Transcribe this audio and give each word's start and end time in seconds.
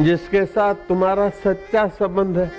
जिसके 0.00 0.44
साथ 0.44 0.74
तुम्हारा 0.74 1.28
सच्चा 1.28 1.86
संबंध 1.88 2.38
है। 2.38 2.50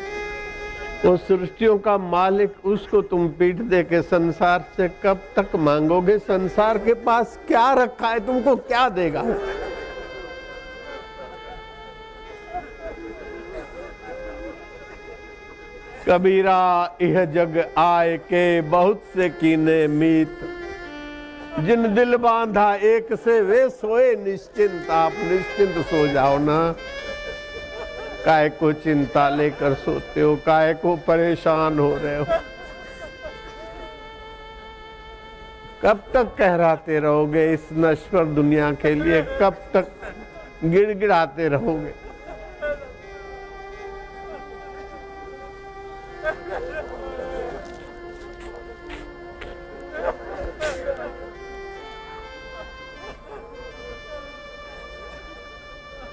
वो 1.06 1.18
सृष्टियों 1.18 1.78
का 1.78 1.98
मालिक, 1.98 2.66
उसको 2.66 3.02
तुम 3.02 3.28
पीठ 3.30 3.56
दे 3.56 3.84
के 3.84 4.02
संसार 4.02 4.66
से 4.78 4.88
कब 5.04 5.20
तक 5.36 5.56
मांगोगे? 5.56 6.18
संसार 6.18 6.78
के 6.78 6.94
पास 6.94 7.40
क्या 7.48 7.74
रखा 7.74 8.10
है? 8.10 8.20
तुमको 8.20 8.56
क्या 8.56 8.90
देगा? 8.90 9.24
कबीरा 16.08 16.98
यह 17.02 17.26
जग 17.26 17.74
आए 17.78 18.18
के 18.18 18.62
बहुत 18.62 19.02
से 19.14 19.30
कीने 19.30 19.88
मीत। 19.88 20.40
जिन 21.60 21.94
दिल 21.96 22.16
बांधा, 22.16 22.76
एक 22.76 23.08
से 23.14 23.42
वे 23.42 23.70
सोए, 23.70 24.16
निश्चिंत, 24.16 24.90
आप 24.90 25.12
निश्चिंत 25.16 25.86
सो 25.86 26.08
जाओ 26.08 26.38
ना। 26.38 26.76
काय 28.26 28.50
को 28.50 28.72
चिंता 28.74 29.28
लेकर 29.30 29.74
सोते 29.74 30.22
हो, 30.22 30.36
काय 30.36 30.74
को 30.74 30.96
परेशान 31.08 31.80
हो 31.80 31.96
रहे 31.98 32.18
हो? 32.18 32.26
कब 35.84 36.04
तक 36.14 36.36
कहराते 36.38 37.00
रहोगे 37.00 37.52
इस 37.54 37.68
नश्वर 37.74 38.26
दुनिया 38.26 38.72
के 38.82 38.94
लिए? 38.96 39.22
कब 39.42 39.56
तक 39.74 39.92
गिड़गिड़ाते 40.64 41.48
रहोगे? 41.50 41.94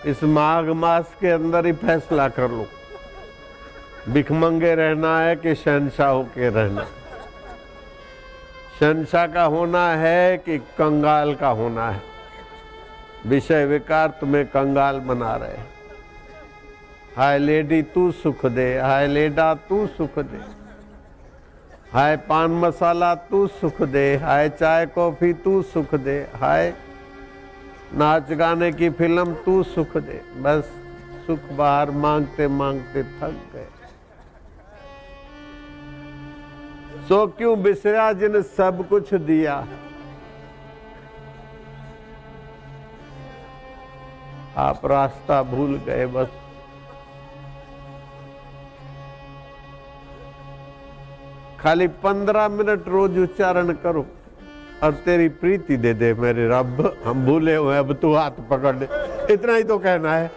इस 0.07 0.23
माघ 0.25 0.65
मास 0.77 1.15
के 1.21 1.29
अंदर 1.31 1.67
ही 1.67 1.73
फैसला 1.73 2.29
कर 2.29 2.51
लो। 2.51 2.67
भिखमंगे 4.09 4.75
रहना 4.75 5.19
है 5.21 5.37
कि 5.37 5.55
शहनशाह 5.55 6.09
होके 6.09 6.49
रहना 6.49 6.85
शहनशाह 8.81 9.27
का 9.27 9.43
होना 9.45 9.87
है 9.97 10.37
कि 10.39 10.59
कंगाल 10.79 11.35
का 11.35 11.49
होना 11.51 11.89
है? 11.91 12.03
विषय 13.27 13.65
विकार 13.67 14.09
तुम्हें 14.21 14.45
कंगाल 14.47 14.99
बना 15.01 15.35
रहे 15.37 15.59
हाय 17.17 17.39
लेडी 17.39 17.83
तू 17.85 18.11
सुख 18.13 18.45
दे, 18.47 18.79
हाय 18.79 19.07
लेडा 19.07 19.55
तू 19.69 19.87
सुख 19.87 20.19
दे। 20.19 20.39
हाय 21.93 22.17
पान 22.29 22.51
मसाला 22.61 23.15
तू 23.15 23.47
सुख 23.47 23.83
दे, 23.83 24.17
हाय 24.17 24.49
चाय 24.51 24.87
कॉफ़ी 24.87 25.33
तू 25.45 25.63
सुख 25.63 25.95
दे, 25.97 26.19
हाय 26.35 26.73
नाच 27.95 28.33
गाने 28.33 28.71
की 28.73 28.89
फ़िल्म 28.91 29.35
तू 29.45 29.63
सुख 29.65 29.97
दे, 29.97 30.21
बस 30.37 30.71
सुख 31.27 31.43
बाहर 31.53 31.91
मांगते 31.97 32.47
मांगते 32.51 33.03
थक 33.03 33.37
गए। 33.53 33.67
सो 37.09 37.27
क्यों 37.29 37.63
बिसरा 37.63 38.13
जिन 38.13 38.41
सब 38.43 38.87
कुछ 38.89 39.13
दिया? 39.15 39.55
आप 44.59 44.87
रास्ता 44.87 45.43
भूल 45.45 45.77
गए 45.87 46.07
बस। 46.07 46.31
खाली 51.61 51.89
पंद्रह 52.03 52.49
मिनट 52.51 52.89
रोज 52.89 53.19
उच्चारण 53.19 53.73
करो। 53.83 54.07
और 54.85 54.93
तेरी 54.93 55.29
प्रीति 55.29 55.77
दे 55.77 55.95
दे 55.95 56.15
मेरे 56.15 56.49
रब। 56.49 57.03
हम 57.05 57.27
भूले 57.27 57.55
हुए 57.57 57.77
अब 57.79 57.93
तू 57.93 58.15
हाथ 58.15 58.31
पकड़ 58.51 58.77
ले। 58.77 58.87
इतना 59.35 59.55
ही 59.55 59.65
तो 59.65 59.79
कहना 59.79 60.15
है। 60.15 60.31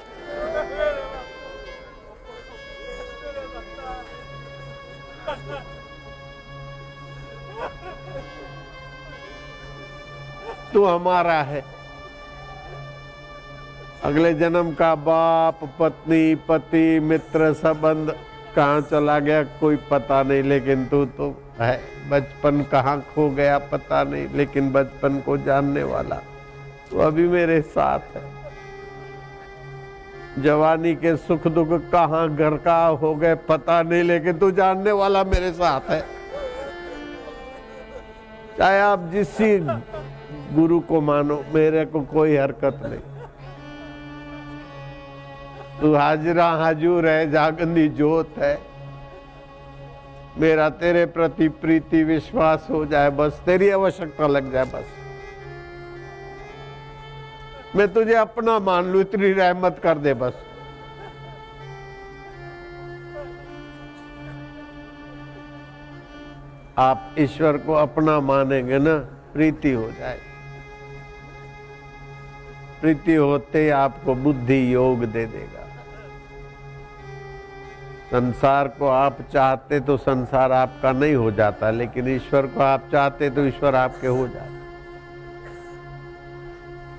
तू 10.73 10.83
हमारा 10.85 11.41
है। 11.41 11.63
अगले 14.03 14.33
जन्म 14.33 14.71
का 14.71 14.95
बाप, 14.95 15.59
पत्नी, 15.79 16.35
पति, 16.35 16.99
मित्र, 16.99 17.53
संबंध, 17.53 18.15
कहाँ 18.55 18.81
चला 18.81 19.19
गया, 19.19 19.43
कोई 19.43 19.75
पता 19.91 20.23
नहीं, 20.23 20.43
लेकिन 20.43 20.85
तू 20.85 21.05
तो 21.05 21.29
है। 21.59 21.79
बचपन 22.09 22.61
कहाँ 22.71 22.99
खो 23.15 23.29
गया 23.29 23.57
पता 23.67 24.03
नहीं, 24.03 24.27
लेकिन 24.35 24.71
बचपन 24.71 25.19
को 25.19 25.37
जानने 25.37 25.83
वाला 25.83 26.15
तो 26.91 26.99
अभी 26.99 27.27
मेरे 27.27 27.61
साथ 27.61 28.15
है। 28.15 28.21
जवानी 30.37 30.93
के 30.95 31.15
सुख 31.17 31.47
दुख 31.47 31.69
कहाँ 31.91 32.27
घर 32.35 32.57
का 32.57 32.85
हो 32.85 33.15
गए 33.15 33.35
पता 33.47 33.81
नहीं, 33.81 34.03
लेकिन 34.03 34.37
तू 34.37 34.51
जानने 34.51 34.91
वाला 34.91 35.23
मेरे 35.23 35.51
साथ 35.51 35.89
है। 35.89 36.01
चाहे 38.57 38.79
आप 38.79 39.09
जिस 39.11 39.37
गुरु 40.53 40.79
को 40.79 41.01
मानो, 41.01 41.43
मेरे 41.53 41.85
को 41.85 42.01
कोई 42.03 42.35
हरकत 42.37 42.79
नहीं। 42.83 42.99
तू 45.81 45.93
हाजरा 45.95 46.47
हाजूर 46.55 47.07
है 47.07 47.29
जागंदी 47.31 47.87
जोत 47.89 48.37
है। 48.37 48.55
मेरा 50.39 50.69
तेरे 50.69 51.05
प्रति 51.05 51.47
प्रीति 51.49 52.03
विश्वास 52.03 52.67
हो 52.69 52.85
जाए, 52.85 53.09
बस 53.09 53.41
तेरी 53.45 53.69
आवश्यकता 53.69 54.27
लग 54.27 54.51
जाए, 54.51 54.65
बस। 54.65 54.85
मैं 57.75 57.93
तुझे 57.93 58.13
अपना 58.13 58.59
मान 58.59 58.85
लू, 58.85 59.01
इतनी 59.01 59.31
रहमत 59.31 59.79
कर 59.83 59.97
दे, 59.97 60.13
बस। 60.13 60.33
आप 66.77 67.15
ईश्वर 67.19 67.57
को 67.57 67.73
अपना 67.73 68.19
मानेंगे 68.19 68.79
ना, 68.79 68.97
प्रीति 69.33 69.71
हो 69.71 69.91
जाए। 69.91 70.19
प्रीति 72.81 73.15
होते 73.15 73.69
आपको 73.69 74.15
बुद्धि 74.15 74.73
योग 74.73 75.05
दे 75.05 75.25
देगा। 75.25 75.56
संसार 78.07 78.67
को 78.67 78.87
आप 78.87 79.17
चाहते 79.33 79.79
तो 79.79 79.97
संसार 79.97 80.51
आपका 80.51 80.91
नहीं 80.91 81.15
हो 81.15 81.31
जाता, 81.31 81.69
लेकिन 81.71 82.07
ईश्वर 82.07 82.45
को 82.47 82.61
आप 82.61 82.83
चाहते 82.91 83.29
तो 83.29 83.45
ईश्वर 83.45 83.75
आपके 83.75 84.07
हो 84.07 84.27
जाते। 84.27 84.55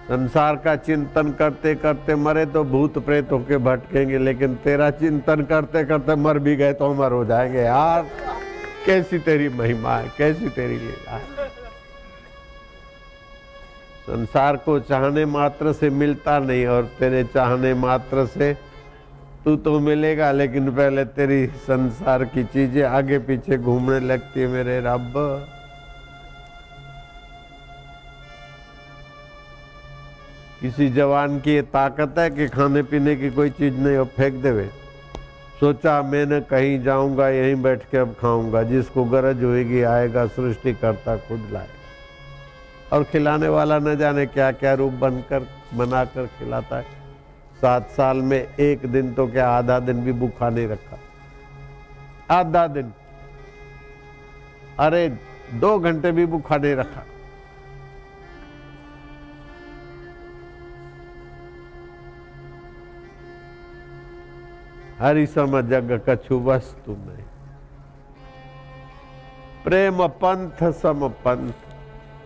संसार 0.08 0.56
का 0.56 0.74
चिंतन 0.76 1.30
करते 1.32 1.74
करते 1.74 2.14
मरे 2.16 2.44
तो 2.46 2.64
भूत 2.64 2.98
प्रेत 2.98 3.32
होके 3.32 3.56
भटकेंगे, 3.58 4.18
लेकिन 4.18 4.54
तेरा 4.54 4.90
चिंतन 4.90 5.42
करते 5.44 5.84
करते 5.84 6.14
मर 6.16 6.38
भी 6.38 6.56
गए 6.56 6.72
तो 6.72 6.90
अमर 6.90 7.12
हो 7.12 7.24
जाएँगे। 7.24 7.58
यार, 7.58 8.06
कैसी 8.86 9.18
तेरी 9.18 9.48
महिमा 9.48 9.96
है, 9.96 10.12
कैसी 10.18 10.48
तेरी 10.50 10.78
लीला 10.78 11.16
है। 11.16 11.46
संसार 14.06 14.56
को 14.56 14.78
चाहने 14.80 15.24
मात्र 15.26 15.72
से 15.72 15.90
मिलता 15.90 16.38
नहीं, 16.38 16.66
और 16.66 16.90
तेरे 16.98 17.24
चाहने 17.24 17.74
मात्र 17.74 18.26
से 18.26 18.56
तू 19.48 19.54
तो 19.56 19.78
मिलेगा, 19.80 20.30
लेकिन 20.32 20.70
पहले 20.70 21.04
तेरी 21.16 21.46
संसार 21.46 22.24
की 22.24 22.42
चीज़ें 22.44 22.82
आगे 22.82 23.18
पीछे 23.18 23.56
घूमने 23.58 24.00
लगती 24.00 24.40
है 24.40 24.46
मेरे 24.46 24.78
रब। 24.80 25.14
किसी 30.60 30.88
जवान 30.88 31.38
की 31.40 31.54
ये 31.54 31.62
ताकत 31.62 32.18
है 32.18 32.28
कि 32.30 32.48
खाने 32.48 32.82
पीने 32.82 33.16
की 33.16 33.30
कोई 33.30 33.50
चीज़ 33.50 33.74
नहीं 33.74 33.96
हो 33.96 34.04
फेंक 34.16 34.34
देवे। 34.42 34.68
सोचा, 35.60 36.02
मैंने 36.02 36.40
कहीं 36.40 36.82
जाऊँगा, 36.82 37.28
यहीं 37.28 37.62
बैठ 37.62 37.88
के 37.90 37.98
अब 37.98 38.14
खाऊँगा। 38.20 38.62
जिसको 38.66 39.04
गरज 39.06 39.44
होगी 39.44 39.82
आएगा 39.82 40.26
सृष्टि 40.26 40.74
करता 40.74 41.16
खुद 41.16 41.48
लाए। 41.52 41.68
और 42.92 43.04
खिलाने 43.04 43.48
वाला 43.48 43.78
न 43.78 43.96
जाने 43.96 44.26
क्या 44.28 44.52
क्या 44.52 44.74
रूप 44.74 44.92
बनकर, 45.00 45.48
बनाकर 45.74 46.26
खिलाता 46.38 46.76
है। 46.76 46.97
सात 47.60 47.88
साल 47.88 48.16
में 48.16 48.54
एक 48.56 48.86
दिन 48.86 49.14
तो 49.14 49.26
क्या 49.26 49.50
आधा 49.50 49.78
दिन 49.78 50.04
भी 50.04 50.12
भूखा 50.12 50.50
नहीं 50.50 50.68
रखा? 50.68 50.98
आधा 52.30 52.66
दिन। 52.66 52.92
अरे, 54.78 55.18
दो 55.54 55.78
घंटे 55.78 56.12
भी 56.12 56.26
भूखा 56.26 56.56
नहीं 56.56 56.74
रखा। 56.74 57.04
हरि 64.98 65.26
सम 65.26 65.60
जग 65.60 66.02
कछु 66.08 66.40
वस्तु 66.40 66.92
में 66.92 67.24
प्रेम 69.64 70.06
पंथ 70.06 70.72
सम 70.72 71.08
पंथ, 71.08 71.52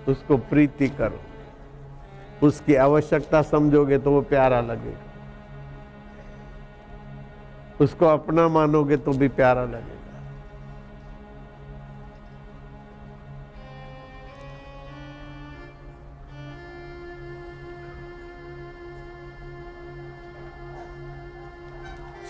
उसको 0.08 0.36
प्रीति 0.36 0.88
करो। 0.88 1.20
उसकी 2.46 2.74
आवश्यकता 2.74 3.42
समझोगे 3.42 3.98
तो 3.98 4.10
वो 4.10 4.20
प्यारा 4.20 4.60
लगेगा। 4.60 5.11
उसको 7.82 8.06
अपना 8.06 8.46
मानोगे 8.48 8.96
तो 8.96 9.12
भी 9.12 9.28
प्यारा 9.28 9.64
लगेगा। 9.64 10.00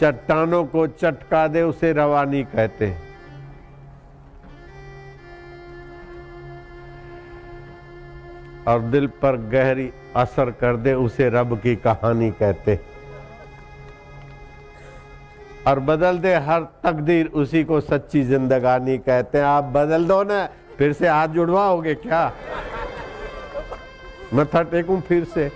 चट्टानों 0.00 0.64
को 0.64 0.86
चटका 0.86 1.46
दे, 1.48 1.62
उसे 1.62 1.92
रवानी 1.92 2.42
कहते 2.44 2.86
हैं। 2.86 3.10
और 8.68 8.80
दिल 8.80 9.06
पर 9.22 9.36
गहरी 9.50 9.90
असर 10.16 10.50
कर 10.50 10.76
दे, 10.76 10.94
उसे 10.94 11.28
रब 11.30 11.58
की 11.58 11.76
कहानी 11.76 12.30
कहते 12.30 12.74
और 15.66 15.78
बदल 15.80 16.18
दे 16.18 16.34
हर 16.36 16.60
तकदीर, 16.84 17.26
उसी 17.26 17.64
को 17.64 17.80
सच्ची 17.80 18.22
जिंदगानी 18.24 18.98
कहते 18.98 19.38
हैं। 19.38 19.44
आप 19.44 19.64
बदल 19.64 20.04
दो 20.04 20.22
ना, 20.22 20.46
फिर 20.78 20.92
से 20.92 21.08
हाथ 21.08 21.28
जुड़वाओगे 21.28 21.94
क्या? 21.94 22.32
मथा 24.34 24.62
टेकूं 24.62 25.00
फिर 25.00 25.24
से। 25.24 25.50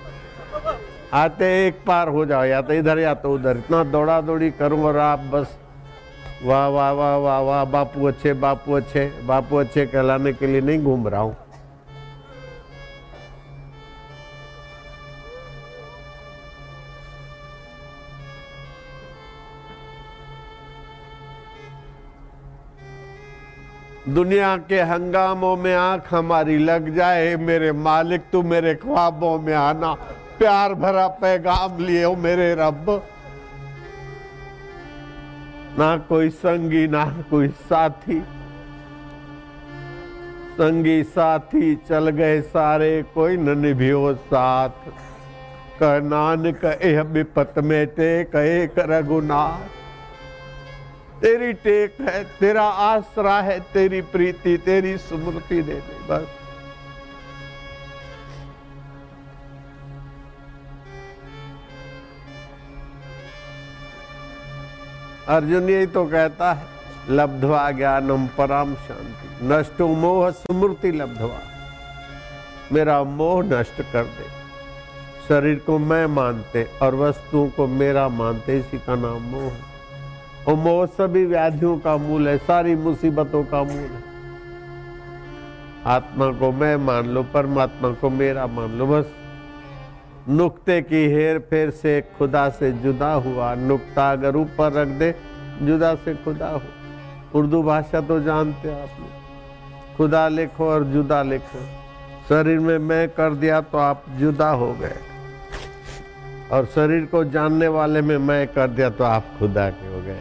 आते 1.14 1.46
एक 1.66 1.78
पार 1.86 2.08
हो 2.08 2.24
जाओ, 2.26 2.44
या 2.44 2.60
तो 2.62 2.72
इधर, 2.72 2.98
या 2.98 3.14
तो 3.14 3.34
उधर। 3.34 3.56
इतना 3.56 3.82
दौड़ा 3.84 4.20
दौड़ी 4.20 4.50
करूँ 4.50 4.82
और 4.84 4.96
आप 4.96 5.18
बस, 5.32 5.56
वाह 6.44 6.66
वाह 6.68 6.92
वाह 6.92 7.16
वाह 7.16 7.40
वाह, 7.40 7.64
बापू 7.64 8.06
अच्छे 8.06 8.32
बापू 8.34 8.72
अच्छे 8.72 9.10
बापू 9.24 9.56
अच्छे, 9.56 9.86
कहलाने 9.86 10.32
के 10.32 10.46
लिए 10.46 10.60
नहीं 10.60 10.82
घूम 10.84 11.08
रहा 11.08 11.20
हूँ। 11.20 11.36
दुनिया 24.08 24.56
के 24.56 24.80
हंगामों 24.80 25.56
में 25.56 25.74
आँख 25.74 26.14
हमारी 26.14 26.58
लग 26.58 26.94
जाए, 26.94 27.36
मेरे 27.36 27.72
मालिक 27.72 28.22
तू 28.32 28.42
मेरे 28.42 28.74
ख्वाबों 28.74 29.38
में 29.38 29.54
आना, 29.54 29.94
प्यार 30.38 30.74
भरा 30.74 31.08
पैगाम 31.08 31.78
लिए 31.78 32.04
हो 32.04 32.16
मेरे 32.16 32.54
रब। 32.54 33.06
ना 35.78 35.96
कोई 35.96 36.30
संगी, 36.30 36.88
ना 36.88 37.14
कोई 37.30 37.48
साथी। 37.48 38.20
संगी, 40.54 41.02
साथी 41.02 41.74
चल 41.74 42.08
गए 42.08 42.40
सारे, 42.40 43.04
कोई 43.14 43.36
न 43.36 43.58
निभियो 43.58 44.14
साथ। 44.14 44.70
कह 45.80 46.00
नानक, 46.00 46.64
एह 46.64 47.02
विपत 47.02 47.54
में 47.58 47.86
ते, 47.86 48.24
कहे 48.24 48.66
कर 48.66 48.88
रघुनाथ। 48.88 49.85
तेरी 51.20 51.52
टेक 51.52 51.96
है, 52.00 52.24
तेरा 52.24 52.64
आसरा 52.64 53.40
है, 53.40 53.60
तेरी 53.60 54.00
प्रीति, 54.00 54.58
तेरी 54.58 54.96
स्मृति 54.96 55.62
दे 55.62 55.74
दे, 55.74 56.08
बस। 56.10 56.28
अर्जुन 65.28 65.70
यही 65.70 65.86
तो 65.86 66.04
कहता 66.04 66.52
है, 66.52 66.66
लब्धवा 67.10 67.70
ज्ञानम 67.70 68.26
पराम 68.26 68.74
शांति। 68.74 69.46
नष्टो 69.46 69.88
मोह 69.88 70.30
स्मृति 70.30 70.92
लब्धवा। 70.92 71.38
मेरा 72.72 73.02
मोह 73.02 73.42
नष्ट 73.44 73.82
कर 73.92 74.04
दे। 74.04 74.28
शरीर 75.28 75.58
को 75.58 75.78
मैं 75.78 76.06
मानते, 76.06 76.70
और 76.82 76.94
वस्तुओं 76.94 77.48
को 77.48 77.66
मेरा 77.66 78.08
मानते, 78.08 78.58
इसी 78.58 78.78
का 78.78 78.94
नाम 78.94 79.22
मोह 79.22 79.52
है। 79.52 79.75
और 80.48 80.54
मोह 80.54 80.86
सभी 80.86 81.26
व्याधियों 81.26 81.78
का 81.78 81.96
मूल 81.96 82.28
है, 82.28 82.38
सारी 82.38 82.76
मुसीबतों 82.76 83.44
का 83.44 83.62
मूल 83.62 83.76
है। 83.76 84.02
आत्मा 85.86 86.32
को 86.32 86.52
मैं 86.52 86.76
मान 86.76 87.06
लो, 87.06 87.22
परमात्मा 87.22 87.90
को 87.90 88.10
मेरा 88.10 88.46
मान 88.46 88.70
लो, 88.70 88.86
बस। 88.86 89.06
नुक्ते 90.28 90.82
की 90.82 91.06
हेर 91.06 91.38
फेर 91.38 91.70
से 91.70 92.00
खुदा 92.18 92.48
से 92.48 92.72
जुदा 92.72 93.12
हुआ। 93.12 93.54
नुक्ता 93.54 94.12
अगर 94.12 94.36
ऊपर 94.36 94.72
रख 94.72 94.88
दे, 94.88 95.14
जुदा 95.62 95.94
से 95.94 96.14
खुदा 96.14 96.48
हो। 96.48 96.62
उर्दू 97.34 97.62
भाषा 97.62 98.00
तो 98.00 98.20
जानते 98.20 98.82
आप 98.82 98.88
लोग। 99.00 99.96
खुदा 99.96 100.28
लिखो 100.28 100.68
और 100.68 100.84
जुदा 100.84 101.22
लिखो। 101.22 101.60
शरीर 102.28 102.58
में 102.58 102.78
मैं 102.78 103.08
कर 103.08 103.34
दिया 103.34 103.60
तो 103.60 103.78
आप 103.78 104.04
जुदा 104.10 104.50
हो 104.50 104.72
गए। 104.72 104.96
और 106.52 106.64
शरीर 106.64 107.06
को 107.06 107.24
जानने 107.24 107.68
वाले 107.68 108.02
में 108.02 108.18
मैं 108.18 108.48
कर 108.48 108.68
दिया 108.68 108.90
तो 108.90 109.04
आप 109.04 109.24
खुदा 109.38 109.70
के 109.70 109.94
हो 109.94 110.00
गए। 110.02 110.20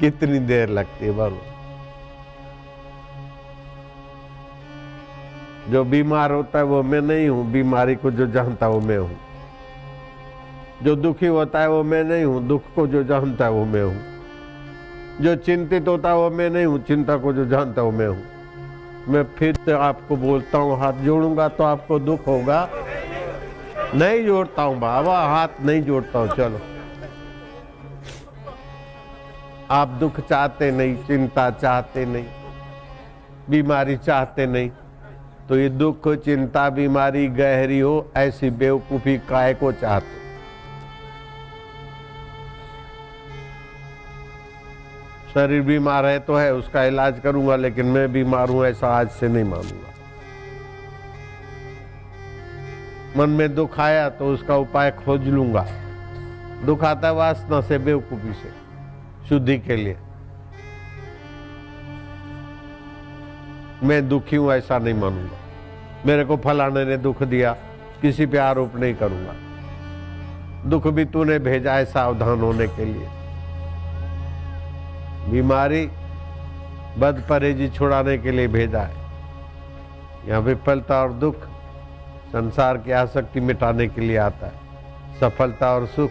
कितनी 0.00 0.38
देर 0.38 0.68
लगती 0.68 1.04
है? 1.06 1.12
बोलो 1.12 1.42
जो 5.70 5.84
बीमार 5.84 6.32
होता 6.32 6.58
है 6.58 6.64
वो 6.64 6.82
मैं 6.82 7.00
नहीं 7.00 7.28
हूँ, 7.28 7.52
बीमारी 7.52 7.94
को 7.94 8.10
जो 8.10 8.26
जानता 8.26 8.68
वो 8.68 8.80
मैं 8.80 8.98
हूँ। 8.98 9.16
जो 10.82 10.96
दुखी 10.96 11.26
होता 11.26 11.60
है 11.60 11.68
वो 11.70 11.82
मैं 11.82 12.04
नहीं 12.04 12.24
हूँ, 12.24 12.46
दुख 12.48 12.62
को 12.74 12.86
जो 12.86 13.02
जानता 13.04 13.44
है 13.44 13.50
वो 13.50 13.64
मैं 13.64 13.82
हूँ। 13.82 13.96
जो 15.20 15.34
चिंतित 15.36 15.88
होता 15.88 16.08
है 16.08 16.16
वो 16.16 16.30
मैं 16.30 16.50
नहीं 16.50 16.66
हूँ, 16.66 16.82
चिंता 16.82 17.16
को 17.16 17.32
जो 17.32 17.44
जानता 17.46 17.82
वो 17.82 17.90
मैं 17.90 18.06
हूँ। 18.06 18.22
मैं 19.08 19.24
फिर 19.24 19.54
से 19.54 19.72
आपको 19.72 20.16
बोलता 20.16 20.58
हूँ, 20.58 20.78
हाथ 20.78 20.92
जोड़ूँगा 20.92 21.48
तो 21.48 21.64
आपको 21.64 21.98
दुख 21.98 22.26
होगा। 22.26 22.68
नहीं 23.94 24.24
जोड़ता 24.26 24.62
हूँ 24.62 24.78
बाबा, 24.78 25.18
हाथ 25.26 25.48
नहीं 25.60 25.82
जोड़ता 25.82 26.18
हूँ, 26.18 26.28
चलो। 26.28 26.75
आप 29.70 29.88
दुख 30.00 30.20
चाहते 30.20 30.70
नहीं, 30.70 30.96
चिंता 31.04 31.50
चाहते 31.52 32.04
नहीं, 32.06 32.26
बीमारी 33.50 33.96
चाहते 33.96 34.46
नहीं 34.46 34.70
तो 35.48 35.56
ये 35.56 35.68
दुख, 35.68 36.08
चिंता, 36.16 36.68
बीमारी, 36.70 37.26
गहरी 37.28 37.78
हो, 37.80 38.10
ऐसी 38.16 38.50
बेवकूफ़ी 38.52 39.16
काय 39.28 39.54
को 39.54 39.72
चाहते? 39.72 40.24
शरीर 45.34 45.62
बीमार 45.62 46.06
है 46.06 46.18
तो 46.18 46.36
है, 46.36 46.52
उसका 46.54 46.84
इलाज 46.84 47.20
करूँगा, 47.20 47.56
लेकिन 47.56 47.86
मैं 47.86 48.12
बीमार 48.12 48.48
हूँ, 48.48 48.64
ऐसा 48.66 48.88
आज 48.88 49.10
से 49.10 49.28
नहीं 49.28 49.44
मानूँगा। 49.44 49.94
मन 53.16 53.30
में 53.30 53.54
दुख 53.54 53.80
आया 53.80 54.08
तो 54.10 54.32
उसका 54.34 54.56
उपाय 54.56 54.90
खोज 55.04 55.28
लूँगा। 55.28 55.66
दुख 56.66 56.84
आता 56.84 57.08
है 57.08 57.14
वासना 57.14 57.60
से, 57.60 57.78
बेवकूफ़ी 57.78 58.32
से। 58.32 58.55
शुद्धि 59.28 59.58
के 59.58 59.76
लिए। 59.76 59.96
मैं 63.82 64.08
दुखी 64.08 64.36
हूँ, 64.36 64.52
ऐसा 64.52 64.78
नहीं 64.78 64.94
मानूँगा। 64.94 65.38
मेरे 66.06 66.24
को 66.24 66.36
फलाने 66.36 66.84
ने 66.84 66.96
दुख 66.96 67.22
दिया, 67.22 67.52
किसी 68.02 68.26
पे 68.26 68.38
आरोप 68.38 68.76
नहीं 68.76 68.94
करूँगा। 68.94 69.34
दुख 70.68 70.86
भी 70.86 71.04
तूने 71.04 71.38
भेजा 71.38 71.74
है 71.74 71.84
सावधान 71.84 72.40
होने 72.40 72.66
के 72.66 72.84
लिए। 72.84 73.08
बीमारी 75.30 75.86
बद 76.98 77.22
परहेजी 77.28 77.68
छुड़ाने 77.68 78.18
के 78.18 78.30
लिए 78.30 78.48
भेजा 78.48 78.80
है। 78.80 79.04
यहाँ 80.28 80.40
विफलता 80.40 81.02
और 81.02 81.12
दुख 81.12 81.34
संसार 82.26 82.78
की 82.78 82.92
आसक्ति 82.92 83.40
मिटाने 83.40 83.86
के 83.88 84.00
लिए 84.00 84.16
आता 84.16 84.46
है। 84.46 85.18
सफलता 85.20 85.74
और 85.74 85.86
सुख 85.86 86.10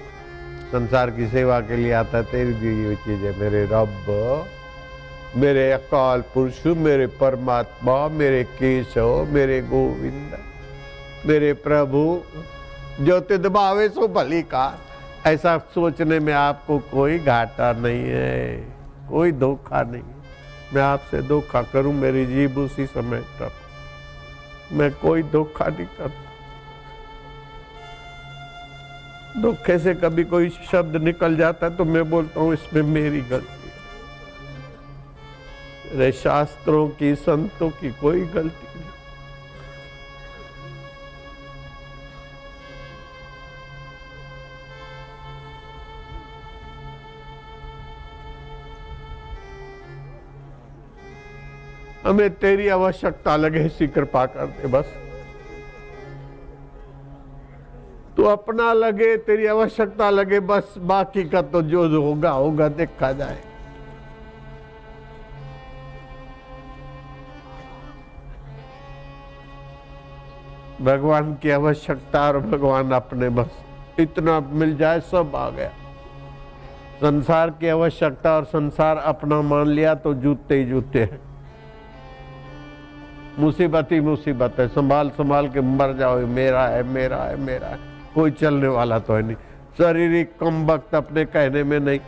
संसार 0.72 1.10
की 1.12 1.27
सेवा 1.27 1.60
के 1.60 1.75
लिए 1.77 1.91
आता 1.91 2.17
है, 2.17 2.24
तेरी 2.24 2.53
दी 2.53 2.84
हुई 2.84 2.95
चीज़ 2.95 3.22
है 3.22 3.39
मेरे 3.39 3.65
रब, 3.65 4.48
मेरे 5.36 5.72
अकाल 5.72 6.22
पुरुष, 6.34 6.65
मेरे 6.65 7.07
परमात्मा, 7.07 8.07
मेरे 8.07 8.43
केशव, 8.43 9.27
मेरे 9.29 9.62
गोविंद, 9.62 10.38
मेरे 11.25 11.53
प्रभु, 11.53 12.24
जो 13.01 13.19
तिदबावे 13.19 13.89
सो 13.89 14.07
भली 14.07 14.41
का 14.41 14.65
ऐसा 15.25 15.57
सोचने 15.74 16.19
में 16.19 16.34
आपको 16.34 16.79
कोई 16.91 17.19
घाटा 17.19 17.72
नहीं 17.74 18.03
है, 18.03 18.55
कोई 19.10 19.31
धोखा 19.31 19.81
नहीं 19.84 20.03
मैं 20.74 20.81
आपसे 20.81 21.22
धोखा 21.22 21.62
करूँ, 21.62 21.93
मेरी 21.93 22.25
जीव 22.25 22.60
उसी 22.60 22.86
समय 22.86 23.19
तक। 23.39 23.51
मैं 24.72 24.91
कोई 24.91 25.24
धोखा 25.24 25.65
नहीं 25.65 25.86
करता। 25.98 26.34
धोखे 29.35 29.77
से 29.79 29.93
कभी 29.95 30.23
कोई 30.23 30.49
शब्द 30.71 30.95
निकल 30.95 31.35
जाता 31.37 31.67
है 31.67 31.75
तो 31.77 31.85
मैं 31.85 32.09
बोलता 32.09 32.39
हूँ, 32.39 32.53
इसमें 32.53 32.81
मेरी 32.83 33.21
गलती 33.21 33.69
है। 35.95 36.11
शास्त्रों 36.13 36.87
की, 36.89 37.13
संतों 37.17 37.69
की 37.71 37.91
कोई 37.91 38.21
गलती 38.25 38.67
नहीं। 38.67 38.83
हमें 52.05 52.29
तेरी 52.35 52.67
आवश्यकता 52.69 53.35
लगे 53.35 53.65
इसी 53.65 53.87
कृपा 53.87 54.25
कर 54.27 54.45
दे, 54.47 54.67
बस। 54.67 54.85
अपना 58.27 58.72
लगे, 58.74 59.15
तेरी 59.17 59.46
आवश्यकता 59.46 60.10
लगे, 60.10 60.39
बस 60.39 60.74
बाकी 60.77 61.24
का 61.24 61.41
तो 61.41 61.62
जो 61.62 61.88
जो 61.89 62.01
होगा 62.01 62.32
होगा, 62.32 62.67
देखा 62.70 63.12
जाए। 63.12 63.38
भगवान 70.82 71.34
की 71.34 71.50
आवश्यकता 71.50 72.27
और 72.27 72.39
भगवान 72.39 72.91
अपने 72.91 73.29
बस, 73.29 73.63
इतना 74.00 74.39
मिल 74.39 74.75
जाए, 74.77 75.00
सब 75.01 75.36
आ 75.36 75.50
गया। 75.50 75.70
संसार 77.01 77.50
की 77.50 77.67
आवश्यकता 77.67 78.36
और 78.36 78.46
संसार 78.46 78.98
अपना 78.98 79.41
मान 79.41 79.67
लिया 79.67 79.96
तो 79.96 80.13
जूते 80.13 80.58
ही 80.58 80.65
जूते 80.65 81.03
हैं। 81.03 81.20
मुसीबत 83.39 83.91
ही 83.91 84.00
मुसीबत 84.00 84.60
है 84.60 84.67
संभाल 84.67 85.10
संभाल 85.10 85.48
के 85.50 85.62
मर 85.62 85.94
जाओ 85.94 86.20
मेरा 86.27 86.65
है 86.67 86.84
मेरा 86.84 87.17
है 87.17 87.36
मेरा 87.38 87.67
है। 87.67 87.94
कोई 88.15 88.31
चलने 88.31 88.67
वाला 88.67 89.00
तो 89.00 89.15
है 89.15 89.22
नहीं। 89.22 89.36
शारीरिक 89.77 90.31
कम 90.39 90.65
वक्त 90.65 90.95
अपने 90.95 91.25
कहने 91.25 91.63
में 91.63 91.79
नहीं। 91.79 92.00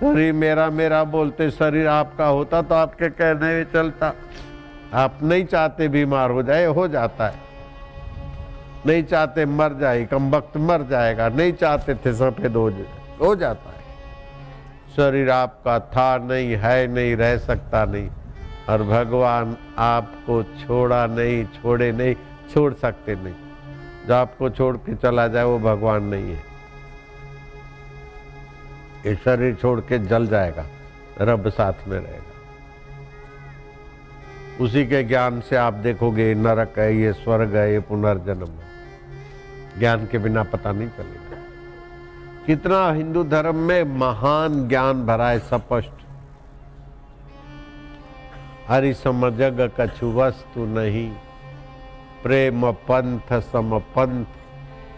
शरीर 0.00 0.32
मेरा 0.32 0.70
मेरा 0.70 1.04
बोलते 1.04 1.50
शरीर 1.50 1.86
आपका 1.86 2.26
होता 2.26 2.62
तो 2.62 2.74
आपके 2.74 3.08
कहने 3.08 3.54
में 3.54 3.64
चलता। 3.72 4.12
आप 4.94 5.18
नहीं 5.22 5.44
चाहते 5.44 5.88
बीमार 5.88 6.30
हो 6.30 6.42
जाए, 6.42 6.64
हो 6.64 6.88
जाता 6.88 7.26
है। 7.26 7.34
नहीं 8.86 9.04
चाहते 9.04 9.46
मर 9.46 9.72
जाए, 9.72 10.04
कम 10.04 10.30
वक्त 10.30 10.56
मर 10.56 10.82
जाएगा। 10.82 11.28
नहीं 11.28 11.52
चाहते 11.52 11.94
थे 11.94 12.12
सफ़ेद 12.14 12.56
हो 12.56 12.70
जाए, 12.70 13.16
हो 13.20 13.36
जाता 13.36 13.70
है। 13.70 13.80
शरीर 14.96 15.30
आपका 15.30 15.78
था 15.80 16.16
नहीं, 16.18 16.56
है 16.56 16.86
नहीं, 16.86 17.16
रह 17.16 17.36
सकता 17.36 17.84
नहीं। 17.84 18.08
और 18.68 18.82
भगवान 18.82 19.56
आपको 19.78 20.42
छोड़ा 20.42 21.06
नहीं, 21.06 21.44
छोड़े 21.44 21.92
नहीं, 21.92 22.14
छोड़ 22.54 22.72
सकते 22.74 23.14
नहीं। 23.14 23.34
जो 24.08 24.14
आपको 24.14 24.50
छोड़ 24.50 24.76
के 24.76 24.94
चला 24.94 25.28
जाए, 25.28 25.44
वो 25.44 25.58
भगवान 25.58 26.02
नहीं 26.04 26.24
है। 26.24 26.52
ये 29.06 29.14
शरीर 29.14 29.54
छोड़ 29.54 29.80
के 29.80 29.98
जल 29.98 30.26
जाएगा, 30.26 30.66
रब 31.20 31.48
साथ 31.48 31.72
में 31.88 31.98
रहेगा। 31.98 32.32
उसी 34.60 34.86
के 34.86 35.04
ज्ञान 35.04 35.40
से 35.40 35.56
आप 35.56 35.74
देखोगे 35.74 36.34
नरक 36.34 36.78
है, 36.78 36.96
ये 36.96 37.12
स्वर्ग 37.12 37.56
है, 37.56 37.72
ये 37.72 37.80
पुनर्जन्म 37.80 38.46
है। 38.46 38.72
ज्ञान 39.78 40.06
के 40.06 40.18
बिना 40.18 40.42
पता 40.42 40.72
नहीं 40.72 40.88
चलेगा। 40.88 41.36
कितना 42.46 42.92
हिंदू 42.92 43.24
धर्म 43.24 43.54
में 43.54 43.84
महान 43.84 44.68
ज्ञान 44.68 45.06
भरा 45.06 45.28
है, 45.28 45.38
स्पष्ट। 45.38 45.90
हरि 48.68 48.94
सम 48.94 49.30
जग 49.30 49.70
कछु 49.80 50.12
वस्तु 50.12 50.60
नहीं। 50.60 51.12
प्रेम 52.22 52.70
पंथ 52.88 53.40
सम 53.42 53.78
पंथ 53.94 54.26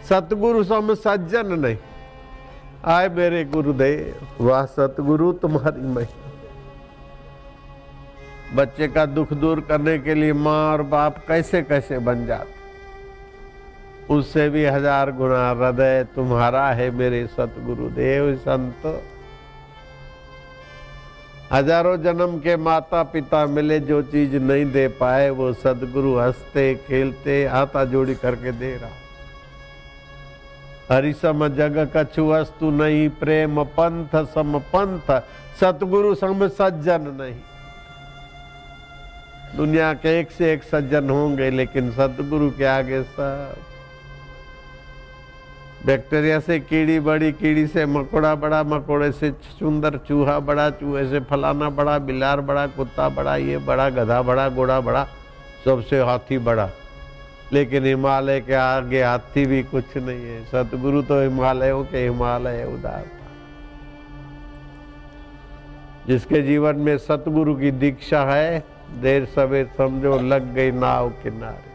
सतगुरु 0.09 0.65
सम 0.65 0.95
सज्जन 0.97 1.53
नहीं। 1.59 1.77
आए 2.87 3.09
मेरे 3.09 3.45
गुरुदेव, 3.47 4.27
वाह 4.41 4.65
सतगुरु 4.67 5.33
तुम्हारी 5.33 5.81
महिमा। 5.81 6.23
बच्चे 8.55 8.89
का 8.89 9.05
दुख 9.09 9.33
दूर 9.35 9.61
करने 9.61 9.99
के 9.99 10.15
लिए 10.15 10.33
माँ 10.33 10.73
और 10.73 10.83
बाप 10.85 11.25
कैसे 11.29 11.63
कैसे 11.63 11.99
बन 12.01 12.27
जाते? 12.27 12.53
उससे 14.11 14.49
भी 14.51 14.65
हज़ार 14.67 15.11
गुना 15.13 15.49
हृदय 15.51 16.05
तुम्हारा 16.15 16.67
है 16.71 16.91
मेरे 16.91 17.27
सतगुरु 17.29 17.89
देव 17.93 18.35
संत। 18.39 18.87
हज़ारों 21.55 21.97
जन्म 21.97 22.39
के 22.39 22.57
माता 22.57 23.03
पिता 23.03 23.47
मिले, 23.47 23.79
जो 23.81 24.03
चीज़ 24.03 24.37
नहीं 24.37 24.65
दे 24.67 24.89
पाए, 24.89 25.31
वो 25.31 25.53
सदगुरु 25.53 26.15
हँसते, 26.19 26.75
खेलते 26.75 27.45
हाथा 27.47 27.85
जोड़ी 27.85 28.15
करके 28.15 28.53
दे 28.53 28.75
रहा। 28.77 28.91
हरिसम 30.91 31.49
जग 31.49 31.79
कछु 31.97 32.25
वस्तु 32.27 32.71
नहीं, 32.71 33.09
प्रेम 33.09 33.63
पंथ 33.65 34.17
सम 34.25 34.59
पंथ, 34.59 35.11
सतगुरु 35.61 36.15
सम 36.15 36.47
सज्जन 36.49 37.03
नहीं। 37.21 37.41
दुनिया 39.57 39.93
के 39.95 40.19
एक 40.21 40.31
से 40.31 40.53
एक 40.53 40.63
सज्जन 40.63 41.11
होंगे, 41.11 41.51
लेकिन 41.51 41.91
सतगुरु 41.91 42.51
के 42.51 42.65
आगे 42.65 43.03
सब 43.03 43.74
बैक्टीरिया 45.87 46.41
से 46.41 46.61
कीड़ी 46.61 47.01
बड़ी, 47.01 47.33
कीड़ी 47.33 47.67
से 47.67 47.87
मकोड़ा 47.87 48.35
बड़ा, 48.35 48.63
मकोड़े 48.63 49.13
से 49.13 49.31
सुंदर 49.31 49.99
चूहा 49.99 50.39
बड़ा, 50.41 50.71
चूहे 50.71 51.09
से 51.09 51.21
फलाना 51.21 51.71
बड़ा, 51.71 51.99
बिलार 51.99 52.41
बड़ा, 52.41 52.67
कुत्ता 52.67 53.09
बड़ा, 53.09 53.37
ये 53.37 53.59
बड़ा, 53.59 53.91
गधा 53.91 54.23
बड़ा, 54.23 54.49
घोड़ा 54.49 54.81
बड़ा, 54.81 55.07
सबसे 55.65 56.01
हाथी 56.01 56.39
बड़ा। 56.39 56.71
लेकिन 57.53 57.85
हिमालय 57.85 58.41
के 58.41 58.55
आगे 58.55 59.03
हाथी 59.03 59.47
भी 59.47 59.63
कुछ 59.63 59.97
नहीं 59.97 60.23
है। 60.23 60.45
सतगुरु 60.45 61.03
तो 61.03 61.23
हिमालयों 61.23 61.85
के 61.85 61.99
हिमालय 61.99 62.65
उदार। 62.65 63.05
जिसके 66.09 66.43
जीवन 66.43 66.77
में 66.77 66.99
सतगुरु 66.99 67.55
की 67.55 67.71
दीक्षा 67.71 68.25
है, 68.25 68.65
देर 69.01 69.25
सवेर 69.25 69.71
समझो 69.79 70.19
लग 70.19 70.55
गई 70.55 70.71
नाव 70.71 71.11
किनारे। 71.11 71.74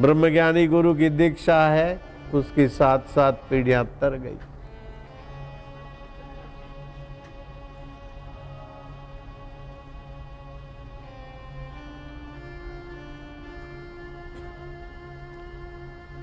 ब्रह्मज्ञानी 0.00 0.66
गुरु 0.66 0.94
की 0.94 1.08
दीक्षा 1.10 1.60
है, 1.68 2.00
उसकी 2.34 2.66
साथ 2.68 2.98
साथ 3.08 3.32
पीढ़ियाँ 3.50 3.84
तर 4.00 4.16
गई। 4.16 4.36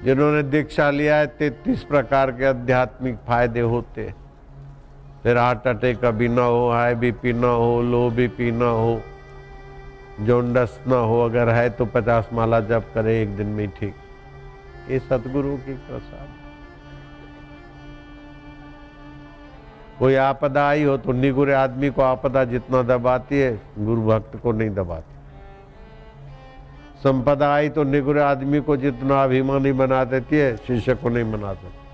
जिन्होंने 0.03 0.43
दीक्षा 0.43 0.89
लिया 0.91 1.15
है, 1.17 1.27
तैतीस 1.29 1.83
प्रकार 1.83 2.31
के 2.31 2.45
आध्यात्मिक 2.45 3.15
फ़ायदे 3.27 3.59
होते 3.61 4.13
फिर 5.23 5.37
हार्ट 5.37 5.67
अटैक 5.67 5.99
कभी 6.03 6.27
ना 6.27 6.43
हो, 6.43 6.69
हाई 6.69 6.95
बीपी 6.95 7.33
ना 7.33 7.47
हो, 7.49 7.81
लो 7.81 8.09
बीपी 8.11 8.51
ना 8.51 8.65
हो 8.67 9.01
जोंडस 10.19 10.79
ना 10.87 10.95
हो, 10.95 11.19
अगर 11.21 11.49
है 11.49 11.69
तो 11.69 11.85
पचास 11.85 12.29
माला 12.33 12.59
जप 12.61 12.91
करे, 12.93 13.21
एक 13.21 13.35
दिन 13.37 13.47
में 13.47 13.67
ठीक। 13.69 13.93
ये 14.89 14.99
सतगुरु 14.99 15.55
की 15.57 15.73
प्रसाद। 15.73 16.27
कोई 19.99 20.15
आपदा 20.15 20.67
आई 20.69 20.83
हो 20.83 20.97
तो 20.97 21.11
निगुरे 21.11 21.53
आदमी 21.53 21.89
को 21.89 22.01
आपदा 22.01 22.43
जितना 22.45 22.81
दबाती 22.85 23.39
है, 23.39 23.61
गुरु 23.79 24.01
भक्त 24.01 24.35
को 24.43 24.51
नहीं 24.51 24.69
दबाती। 24.69 25.13
संपदा 27.03 27.53
आई 27.53 27.69
तो 27.69 27.83
निगुरे 27.83 28.21
आदमी 28.21 28.59
को 28.59 28.77
जितना 28.77 29.23
अभिमानी 29.23 29.71
बना 29.73 30.03
देती 30.03 30.35
है, 30.37 30.55
शिष्य 30.57 30.95
को 30.95 31.09
नहीं 31.09 31.31
बना 31.31 31.53
सकती 31.53 31.84